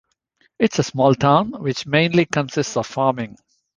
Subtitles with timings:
[0.57, 3.37] It is a small town, which mainly consists of farming.